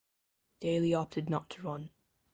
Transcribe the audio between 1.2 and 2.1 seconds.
not to run.